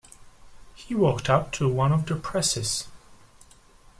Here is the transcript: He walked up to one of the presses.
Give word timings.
He 0.73 0.95
walked 0.95 1.29
up 1.29 1.51
to 1.51 1.69
one 1.69 1.91
of 1.91 2.07
the 2.07 2.15
presses. 2.15 2.87